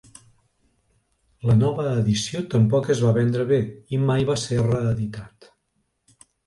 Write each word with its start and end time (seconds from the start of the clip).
La 1.49 1.57
nova 1.59 1.85
edició 2.05 2.43
tampoc 2.55 2.91
es 2.97 3.05
va 3.09 3.13
vendre 3.21 3.47
bé 3.55 3.63
i 3.99 4.03
mai 4.11 4.29
va 4.35 4.43
ser 4.49 4.63
reeditat. 4.67 5.53